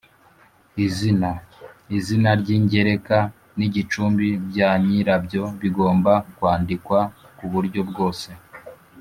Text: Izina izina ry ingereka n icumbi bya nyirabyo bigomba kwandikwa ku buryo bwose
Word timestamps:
Izina 0.85 1.29
izina 1.97 2.29
ry 2.41 2.49
ingereka 2.57 3.17
n 3.57 3.59
icumbi 3.79 4.27
bya 4.49 4.69
nyirabyo 4.83 5.43
bigomba 5.61 6.13
kwandikwa 6.35 6.99
ku 7.37 7.45
buryo 7.53 7.81
bwose 7.89 8.29